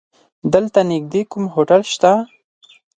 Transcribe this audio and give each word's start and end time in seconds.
دلته 0.53 0.79
نيږدې 0.91 1.21
کوم 1.31 1.43
هوټل 1.53 1.81
شته؟ 1.93 2.11